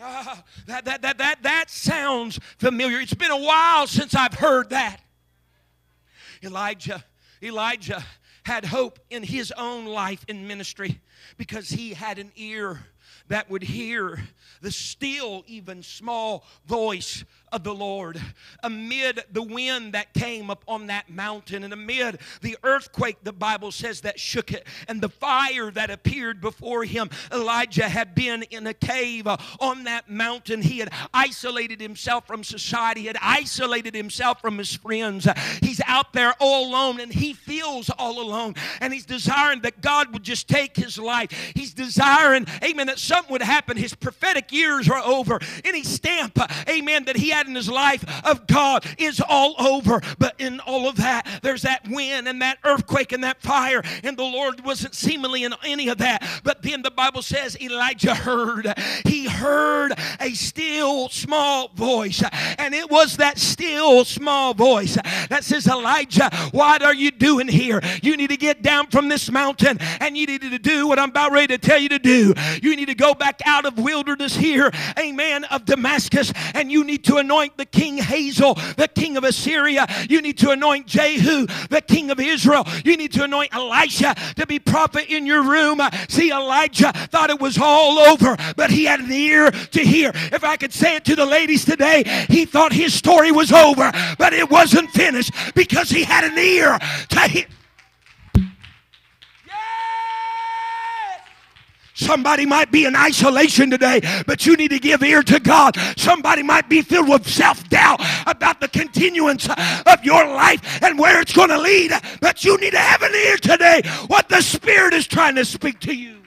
[0.01, 3.01] Ah, that, that, that, that, that sounds familiar.
[3.01, 5.01] It's been a while since I've heard that.
[6.43, 7.05] Elijah,
[7.43, 8.05] Elijah
[8.45, 11.01] had hope in his own life in ministry
[11.37, 12.87] because he had an ear
[13.29, 14.21] that would hear
[14.61, 18.21] the still, even small voice of the Lord.
[18.63, 23.73] Amid the wind that came up on that mountain and amid the earthquake, the Bible
[23.73, 28.67] says, that shook it, and the fire that appeared before him, Elijah had been in
[28.67, 30.63] a cave uh, on that mountain.
[30.63, 35.27] He had isolated himself from society, he had isolated himself from his friends.
[35.63, 38.55] He's out there all alone and he feels all alone.
[38.81, 41.31] And he's desiring that God would just take his life.
[41.55, 43.77] He's desiring, amen, that something would happen.
[43.77, 45.41] His prophetic years are over.
[45.65, 50.01] Any stamp, uh, amen, that he had in his life of God is all over.
[50.19, 53.83] But in all of that, there's that wind and that earthquake and that fire.
[54.03, 56.27] And the Lord wasn't seemingly in any of that.
[56.45, 58.73] But then the Bible says Elijah heard.
[59.05, 62.23] He heard a still small voice.
[62.59, 64.97] And it was that still small voice
[65.29, 67.81] that says, Elijah, what are you doing here?
[68.03, 71.11] You need to get down from this mountain and you need to do what I'm
[71.11, 72.35] about ready to tell you to do.
[72.63, 77.05] You need to go back out of wilderness here, amen, of Damascus, and you need
[77.05, 79.85] to anoint the king Hazael, the king of Assyria.
[80.09, 82.65] You need to anoint Jehu, the king of Israel.
[82.85, 85.81] You need to anoint Elisha to be prophet in your room.
[86.09, 90.13] See, Elijah thought it was all over, but he had an ear to hear.
[90.15, 93.91] If I could say it to the ladies today, he thought his story was over,
[94.19, 97.47] but it wasn't finished because he had an ear to hear.
[101.97, 105.79] Somebody might be in isolation today, but you need to give ear to God.
[105.97, 111.23] Somebody might be filled with self doubt about the continuance of your life and where
[111.23, 111.93] it's going to lead.
[112.21, 115.81] But you need to have an ear today what the Spirit is trying to speak
[115.81, 116.19] to you.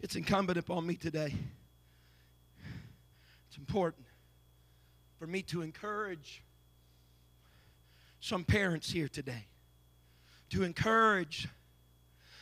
[0.00, 1.34] It's incumbent upon me today.
[3.48, 4.07] It's important
[5.18, 6.42] for me to encourage
[8.20, 9.46] some parents here today,
[10.50, 11.48] to encourage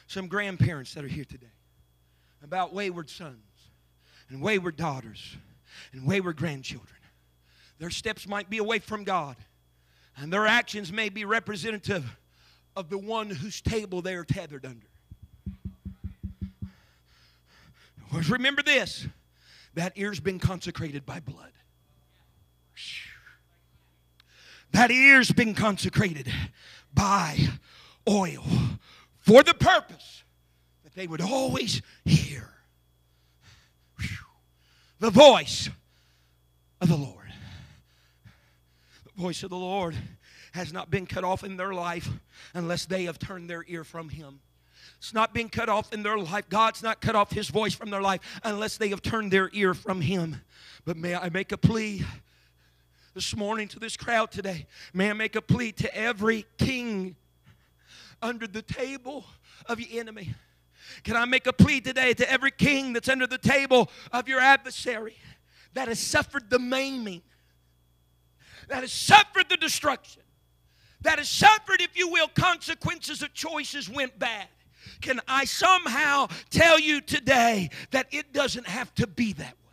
[0.07, 1.47] some grandparents that are here today
[2.43, 3.37] about wayward sons
[4.29, 5.37] and wayward daughters
[5.93, 6.91] and wayward grandchildren.
[7.79, 9.37] Their steps might be away from God,
[10.16, 12.05] and their actions may be representative
[12.74, 14.87] of the one whose table they are tethered under.
[18.31, 19.07] Remember this
[19.74, 21.53] that ear's been consecrated by blood.
[24.73, 26.31] That ear's been consecrated
[26.93, 27.39] by
[28.09, 28.45] oil
[29.19, 30.25] for the purpose
[30.85, 32.57] that they would always hear
[34.99, 35.69] the voice
[36.81, 37.33] of the Lord.
[39.05, 39.95] The voice of the Lord
[40.53, 42.09] has not been cut off in their life
[42.55, 44.41] unless they have turned their ear from Him.
[44.99, 46.49] It's not been cut off in their life.
[46.49, 49.75] God's not cut off His voice from their life unless they have turned their ear
[49.75, 50.41] from Him.
[50.85, 52.05] But may I make a plea
[53.17, 54.67] this morning to this crowd today?
[54.93, 57.17] May I make a plea to every king
[58.21, 59.25] under the table
[59.64, 60.35] of your enemy?
[61.03, 64.39] Can I make a plea today to every king that's under the table of your
[64.39, 65.17] adversary
[65.73, 67.23] that has suffered the maiming,
[68.69, 70.23] that has suffered the destruction,
[71.01, 74.47] that has suffered, if you will, consequences of choices went bad?
[75.01, 79.66] Can I somehow tell you today that it doesn't have to be that way?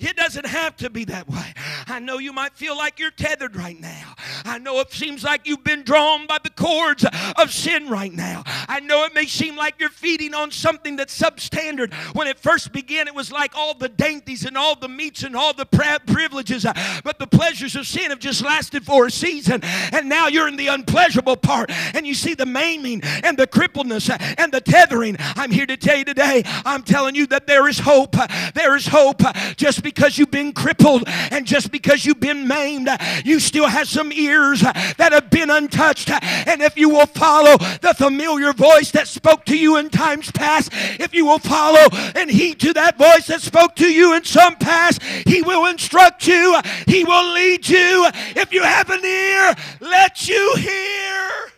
[0.00, 1.54] It doesn't have to be that way.
[1.88, 4.14] I know you might feel like you're tethered right now.
[4.44, 7.04] I know it seems like you've been drawn by the cords
[7.36, 8.44] of sin right now.
[8.46, 11.92] I know it may seem like you're feeding on something that's substandard.
[12.14, 15.34] When it first began, it was like all the dainties and all the meats and
[15.34, 19.60] all the privileges, uh, but the pleasures of sin have just lasted for a season.
[19.92, 24.10] And now you're in the unpleasurable part, and you see the maiming and the crippledness
[24.10, 25.16] uh, and the tethering.
[25.18, 28.14] I'm here to tell you today, I'm telling you that there is hope.
[28.54, 29.22] There is hope.
[29.56, 32.90] Just because you've been crippled and just because you've been maimed,
[33.24, 36.10] you still have some ears that have been untouched.
[36.10, 40.70] And if you will follow the familiar voice that spoke to you in times past,
[41.00, 44.56] if you will follow and heed to that voice that spoke to you in some
[44.56, 48.06] past, He will instruct you, He will lead you.
[48.36, 51.57] If you have an ear, let you hear.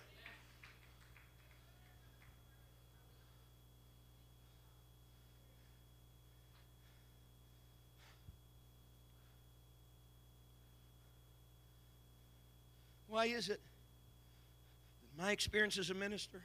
[13.20, 13.60] Why is it?
[15.18, 16.40] My experience as a minister,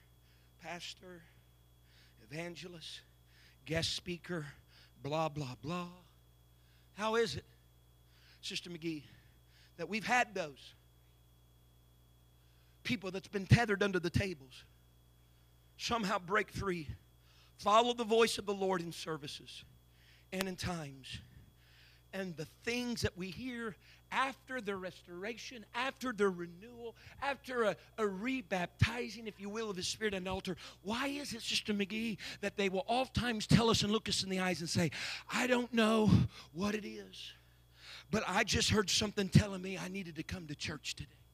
[0.62, 1.22] pastor,
[2.30, 3.00] evangelist,
[3.64, 4.46] guest speaker,
[5.02, 5.88] blah, blah, blah.
[6.96, 7.46] How is it,
[8.42, 9.04] Sister McGee,
[9.78, 10.74] that we've had those
[12.84, 14.66] people that's been tethered under the tables
[15.78, 16.90] somehow break free,
[17.58, 19.64] follow the voice of the Lord in services
[20.34, 21.20] and in times,
[22.12, 23.78] and the things that we hear
[24.16, 29.84] after the restoration, after the renewal, after a, a rebaptizing, if you will, of the
[29.84, 33.92] Spirit and altar, why is it, Sister McGee, that they will oftentimes tell us and
[33.92, 34.90] look us in the eyes and say,
[35.32, 36.10] I don't know
[36.54, 37.34] what it is,
[38.10, 41.25] but I just heard something telling me I needed to come to church today.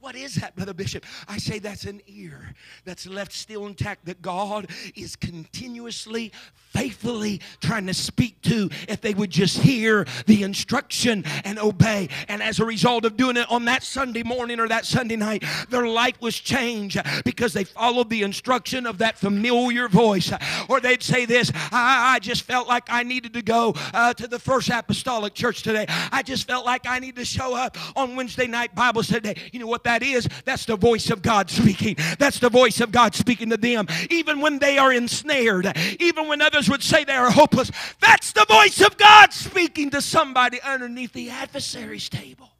[0.00, 1.04] What is that, Brother Bishop?
[1.26, 7.86] I say that's an ear that's left still intact that God is continuously, faithfully trying
[7.88, 12.08] to speak to if they would just hear the instruction and obey.
[12.28, 15.42] And as a result of doing it on that Sunday morning or that Sunday night,
[15.68, 20.32] their life was changed because they followed the instruction of that familiar voice.
[20.68, 24.28] Or they'd say this I, I just felt like I needed to go uh, to
[24.28, 25.86] the First Apostolic Church today.
[26.12, 29.34] I just felt like I need to show up on Wednesday night Bible study.
[29.52, 30.28] You know what that is?
[30.44, 31.96] That's the voice of God speaking.
[32.18, 33.86] That's the voice of God speaking to them.
[34.10, 35.66] Even when they are ensnared,
[35.98, 40.02] even when others would say they are hopeless, that's the voice of God speaking to
[40.02, 42.50] somebody underneath the adversary's table.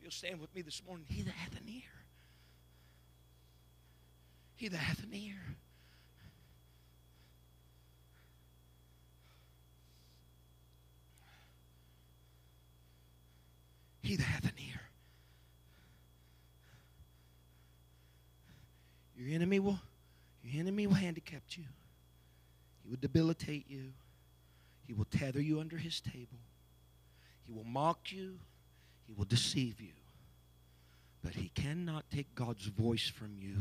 [0.00, 1.06] You'll stand with me this morning.
[1.08, 1.82] He that hath an ear.
[4.54, 5.43] He that hath an ear.
[14.04, 14.80] He that hath an ear.
[19.16, 19.80] Your enemy will,
[20.42, 21.64] your enemy will handicap you.
[22.82, 23.94] He will debilitate you.
[24.86, 26.38] He will tether you under his table.
[27.46, 28.38] He will mock you.
[29.06, 29.94] He will deceive you.
[31.22, 33.56] But he cannot take God's voice from you.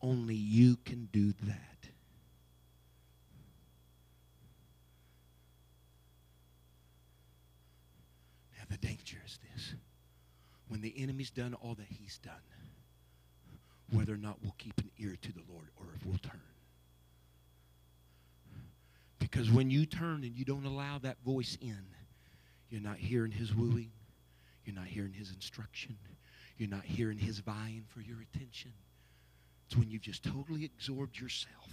[0.00, 1.90] Only you can do that.
[8.72, 9.74] The danger is this
[10.68, 12.32] when the enemy's done all that he's done,
[13.90, 16.40] whether or not we'll keep an ear to the Lord or if we'll turn.
[19.18, 21.84] Because when you turn and you don't allow that voice in,
[22.70, 23.90] you're not hearing his wooing,
[24.64, 25.98] you're not hearing his instruction,
[26.56, 28.72] you're not hearing his vying for your attention.
[29.66, 31.70] It's when you've just totally absorbed yourself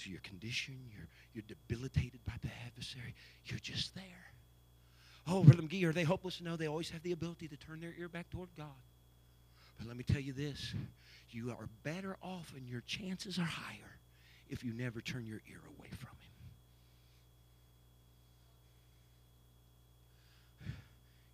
[0.00, 3.14] to your condition, you're, you're debilitated by the adversary,
[3.46, 4.32] you're just there.
[5.30, 6.40] Oh, Brother McGee, are they hopeless?
[6.40, 8.66] No, they always have the ability to turn their ear back toward God.
[9.76, 10.74] But let me tell you this
[11.30, 13.98] you are better off and your chances are higher
[14.48, 16.08] if you never turn your ear away from
[20.64, 20.72] Him.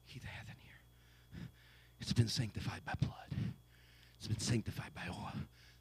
[0.07, 1.49] He that hath an ear,
[2.01, 3.55] it's been sanctified by blood,
[4.18, 5.32] it's been sanctified by oil.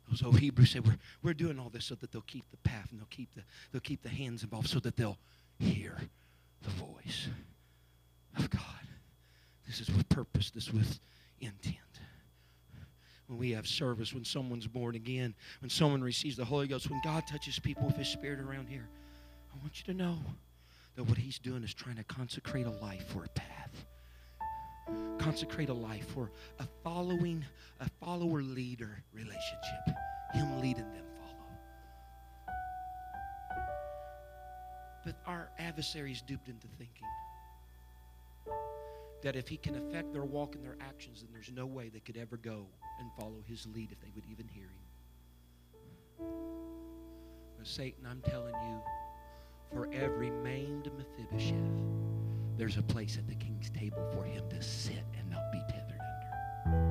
[0.10, 2.90] Those old Hebrews say we're, we're doing all this so that they'll keep the path
[2.92, 3.42] and they'll keep the,
[3.72, 5.18] they'll keep the hands involved so that they'll
[5.58, 5.98] hear
[6.62, 7.30] the voice
[8.38, 8.62] of God.
[9.68, 11.00] This is with purpose, this with
[11.40, 11.78] intent.
[13.28, 17.02] When we have service, when someone's born again, when someone receives the Holy Ghost, when
[17.04, 18.88] God touches people with His Spirit around here,
[19.54, 20.18] I want you to know
[20.96, 23.86] that what He's doing is trying to consecrate a life for a path.
[25.18, 26.30] Consecrate a life for
[26.60, 27.44] a following,
[27.80, 29.96] a follower leader relationship.
[30.34, 32.56] Him leading them follow.
[35.06, 37.08] But our adversary is duped into thinking
[39.24, 42.02] that if he can affect their walk and their actions, then there's no way they
[42.02, 42.68] could ever go
[43.00, 46.28] and follow his lead if they would even hear him.
[47.58, 48.82] But Satan, I'm telling you,
[49.72, 51.56] for every maimed Mephibosheth,
[52.58, 56.00] there's a place at the king's table for him to sit and not be tethered
[56.66, 56.84] under.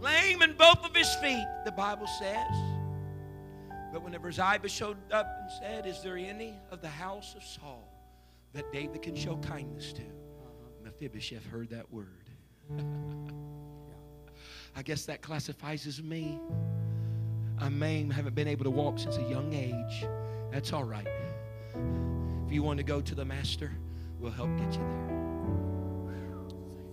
[0.00, 2.50] Lame in both of his feet, the Bible says.
[3.92, 7.91] But whenever Ziba showed up and said, Is there any of the house of Saul
[8.52, 9.52] that David can show mm-hmm.
[9.52, 10.02] kindness to?
[10.02, 10.84] Uh-huh.
[10.84, 12.30] Mephibosheth heard that word.
[14.76, 16.40] I guess that classifies as me.
[17.58, 20.06] I'm maimed, haven't been able to walk since a young age.
[20.50, 21.06] That's all right.
[22.46, 23.70] If you want to go to the master,
[24.18, 24.80] we'll help get you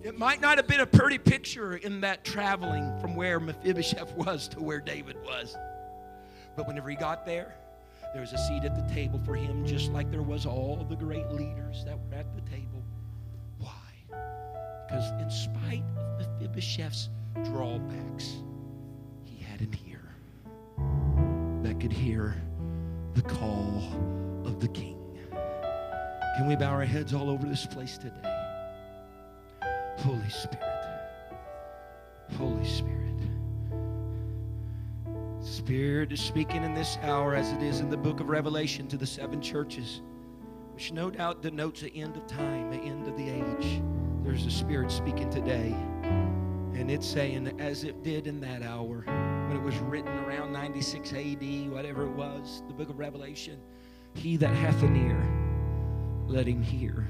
[0.02, 0.10] there.
[0.10, 4.48] It might not have been a pretty picture in that traveling from where Mephibosheth was
[4.48, 5.56] to where David was.
[6.56, 7.54] But whenever he got there,
[8.12, 10.96] there was a seat at the table for him, just like there was all the
[10.96, 12.82] great leaders that were at the table.
[13.58, 13.70] Why?
[14.86, 17.08] Because in spite of Mephibosheth's
[17.44, 18.42] drawbacks,
[19.24, 20.02] he had an ear
[21.62, 22.34] that could hear
[23.14, 23.82] the call
[24.44, 24.96] of the king.
[26.36, 28.14] Can we bow our heads all over this place today?
[29.98, 30.64] Holy Spirit.
[32.38, 32.99] Holy Spirit.
[35.70, 38.96] Spirit is speaking in this hour as it is in the book of Revelation to
[38.96, 40.00] the seven churches,
[40.74, 43.80] which no doubt denotes the end of time, the end of the age.
[44.24, 45.72] There's a Spirit speaking today.
[46.74, 51.12] And it's saying, as it did in that hour, when it was written around 96
[51.12, 53.56] AD, whatever it was, the book of Revelation,
[54.14, 55.24] he that hath an ear,
[56.26, 57.06] let him hear.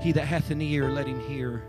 [0.00, 1.64] He that hath an ear, let him hear.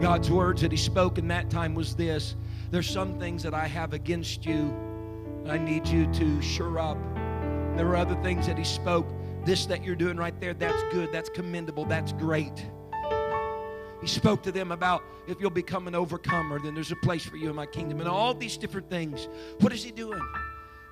[0.00, 2.36] God's words that he spoke in that time was this
[2.70, 4.93] There's some things that I have against you.
[5.46, 6.98] I need you to sure up.
[7.76, 9.06] There were other things that he spoke.
[9.44, 12.66] This that you're doing right there, that's good, that's commendable, that's great.
[14.00, 17.36] He spoke to them about if you'll become an overcomer, then there's a place for
[17.36, 18.00] you in my kingdom.
[18.00, 19.28] And all these different things.
[19.60, 20.20] What is he doing?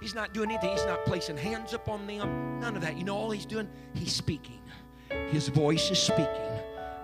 [0.00, 0.70] He's not doing anything.
[0.70, 2.58] He's not placing hands upon them.
[2.60, 2.96] None of that.
[2.96, 4.60] You know, all he's doing, he's speaking.
[5.30, 6.26] His voice is speaking.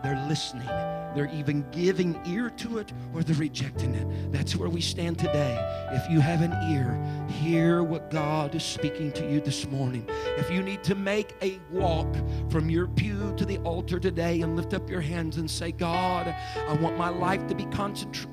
[0.03, 0.69] They're listening.
[1.15, 4.31] They're even giving ear to it or they're rejecting it.
[4.31, 5.59] That's where we stand today.
[5.93, 10.07] If you have an ear, hear what God is speaking to you this morning.
[10.37, 12.15] If you need to make a walk
[12.51, 16.33] from your pew to the altar today and lift up your hands and say, God,
[16.57, 17.65] I want my life to be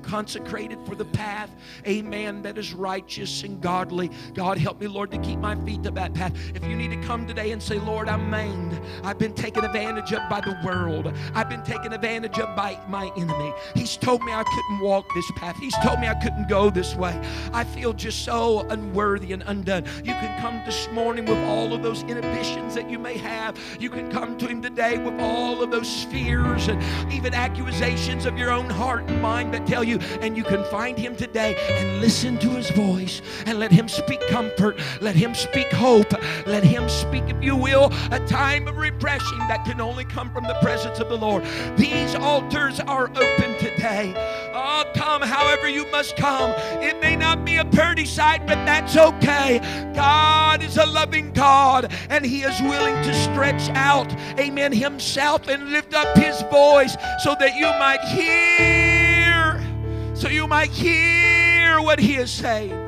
[0.02, 1.50] consecrated for the path,
[1.86, 4.10] amen, that is righteous and godly.
[4.34, 6.34] God, help me, Lord, to keep my feet to that path.
[6.54, 8.80] If you need to come today and say, Lord, I'm maimed.
[9.02, 11.12] I've been taken advantage of by the world.
[11.34, 13.52] I've been been taken advantage of by my enemy.
[13.74, 15.56] He's told me I couldn't walk this path.
[15.58, 17.18] He's told me I couldn't go this way.
[17.52, 19.84] I feel just so unworthy and undone.
[20.04, 23.58] You can come this morning with all of those inhibitions that you may have.
[23.80, 26.82] You can come to Him today with all of those fears and
[27.12, 30.98] even accusations of your own heart and mind that tell you, and you can find
[30.98, 35.70] Him today and listen to His voice and let Him speak comfort, let Him speak
[35.72, 36.12] hope,
[36.46, 40.44] let Him speak, if you will, a time of refreshing that can only come from
[40.44, 41.45] the presence of the Lord.
[41.76, 44.14] These altars are open today.
[44.54, 46.50] Oh, come however you must come.
[46.82, 49.60] It may not be a pretty sight, but that's okay.
[49.94, 55.70] God is a loving God, and He is willing to stretch out, amen, Himself and
[55.70, 59.62] lift up His voice so that you might hear,
[60.14, 62.85] so you might hear what He is saying.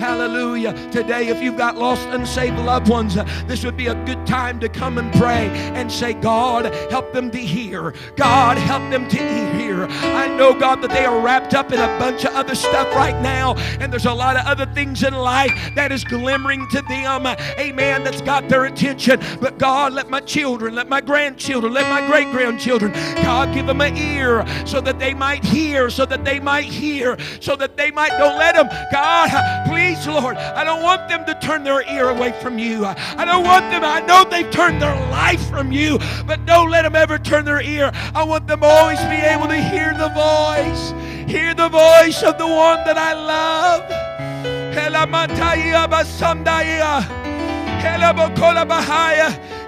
[0.00, 0.72] Hallelujah.
[0.90, 4.58] Today, if you've got lost, unsaved loved ones, uh, this would be a good time
[4.60, 7.94] to come and pray and say, God, help them to hear.
[8.16, 9.86] God, help them to hear.
[9.88, 13.20] I know, God, that they are wrapped up in a bunch of other stuff right
[13.22, 17.26] now, and there's a lot of other things in life that is glimmering to them.
[17.58, 18.04] Amen.
[18.04, 19.20] That's got their attention.
[19.40, 22.92] But God, let my children, let my grandchildren, let my great grandchildren,
[23.22, 27.18] God, give them an ear so that they might hear, so that they might hear,
[27.52, 29.28] so that they might, don't let them, God,
[29.68, 32.86] please, Lord, I don't want them to turn their ear away from you.
[32.86, 36.82] I don't want them, I know they've turned their life from you, but don't let
[36.82, 37.90] them ever turn their ear.
[38.14, 40.94] I want them always be able to hear the voice,
[41.30, 43.82] hear the voice of the one that I love.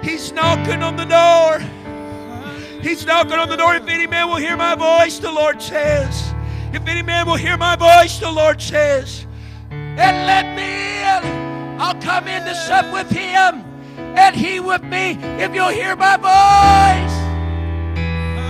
[0.01, 1.59] He's knocking on the door.
[2.81, 3.75] He's knocking on the door.
[3.75, 6.33] If any man will hear my voice, the Lord says.
[6.75, 9.25] If any man will hear my voice, the Lord says,
[9.71, 13.63] and let me in, I'll come in to sup with him,
[13.97, 17.15] and he with me, if you'll hear my voice.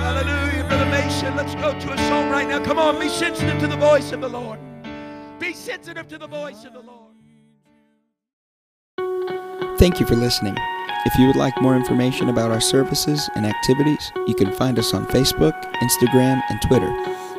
[0.01, 1.35] Hallelujah, Brother Mason.
[1.35, 2.65] Let's go to a song right now.
[2.65, 4.59] Come on, be sensitive to the voice of the Lord.
[5.37, 7.13] Be sensitive to the voice of the Lord.
[9.77, 10.57] Thank you for listening.
[11.05, 14.95] If you would like more information about our services and activities, you can find us
[14.95, 16.91] on Facebook, Instagram, and Twitter